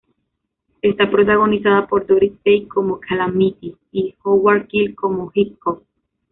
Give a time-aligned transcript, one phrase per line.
[0.81, 5.83] Está protagonizada por Doris Day, como "Calamity", y Howard Keel como "Hickok".